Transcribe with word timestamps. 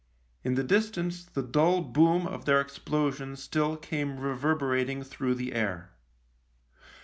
In 0.43 0.55
the 0.55 0.63
distance 0.63 1.23
the 1.25 1.43
dull 1.43 1.81
boom 1.81 2.25
of 2.25 2.45
their 2.45 2.59
explosion 2.59 3.35
still 3.35 3.77
came 3.77 4.19
reverberating 4.19 5.03
through 5.03 5.35
the 5.35 5.53
air. 5.53 5.91